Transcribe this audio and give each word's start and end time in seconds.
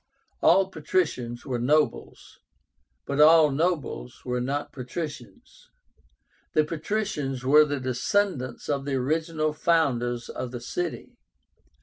All 0.41 0.67
patricians 0.71 1.45
were 1.45 1.59
nobles, 1.59 2.39
but 3.05 3.21
all 3.21 3.51
nobles 3.51 4.25
were 4.25 4.41
not 4.41 4.71
patricians. 4.71 5.69
The 6.55 6.63
patricians 6.63 7.45
were 7.45 7.65
the 7.65 7.79
descendants 7.79 8.67
of 8.67 8.85
the 8.85 8.95
original 8.95 9.53
founders 9.53 10.27
of 10.27 10.49
the 10.49 10.59
city. 10.59 11.19